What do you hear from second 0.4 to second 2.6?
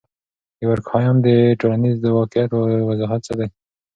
د دورکهايم د ټولنیز واقعیت